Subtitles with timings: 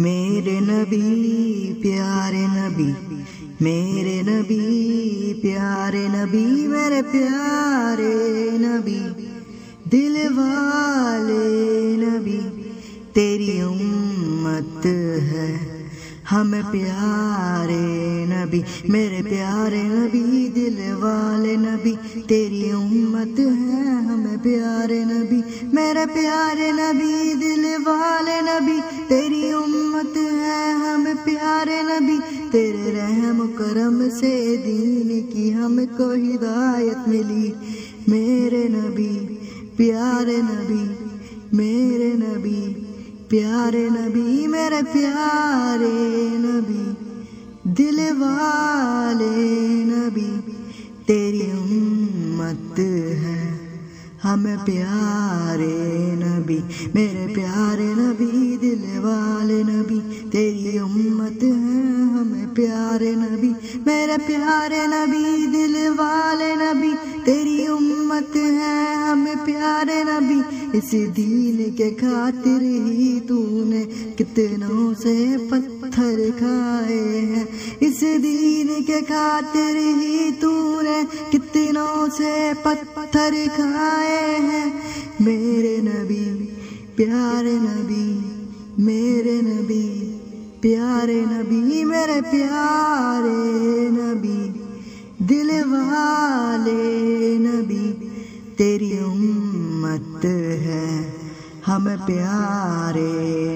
[0.00, 2.92] मेरे नबी, प्यारे नबी,
[3.64, 8.98] मेरे नबी, प्यारे नबी, मेरे प्यारे नबी
[9.90, 12.38] दिल वाले नबी,
[13.14, 14.86] तेरी उम्मत
[15.22, 15.75] है।
[16.30, 25.42] हम प्यारे नबी, मेरे प्यारे नबी, दिल वाले नबी, तेरी उम्मत है हम प्यारे नबी,
[25.76, 32.18] मेरे प्यारे नबी, दिल वाले नबी, तेरी उम्मत है हम प्यारे नबी,
[32.50, 37.54] तेरे रहम करम से दीन की हमको हिदायत मिली,
[38.08, 39.14] मेरे नबी,
[39.76, 40.95] प्यारे नबी।
[43.30, 45.94] प्यारे नबी, मेरे प्यारे
[46.38, 46.82] नबी,
[47.72, 49.30] दिल वाले
[49.84, 50.26] नबी,
[51.08, 53.38] तेरी उम्मत है
[54.22, 55.74] हम प्यारे
[56.16, 56.58] नबी,
[56.94, 60.00] मेरे प्यारे नबी, दिल वाले नबी,
[60.30, 61.82] तेरी उम्मत है
[62.14, 63.50] हम प्यारे नबी,
[63.86, 71.90] मेरे प्यारे नबी, दिल वाले नबी, तेरी उम्मत है हम प्यारे नबी इस दीन के
[71.90, 73.84] खातिर ही तूने
[74.18, 77.48] कितनों से पत्थर खाए हैं।
[77.82, 84.80] इस दीन के खातिर ही तूने कितनों से पत्थर खाए हैं।
[85.20, 86.44] मेरे नबी,
[86.96, 88.36] प्यारे नबी,
[88.82, 90.20] मेरे नबी,
[90.62, 94.25] प्यारे नबी, मेरे प्यारे नबी।
[99.96, 100.24] उम्मत
[100.62, 101.16] है।
[101.66, 103.10] हम प्यारे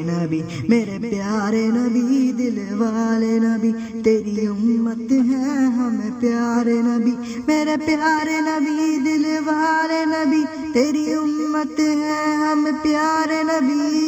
[0.04, 7.12] नबी, मेरे प्यारे नबी, दिल वाले नबी, तेरी उम्मत है हम प्यारे नबी,
[7.48, 13.99] मेरे प्यारे नबी, दिल वाले नबी, तेरी उम्मत है हम प्यारे नबी।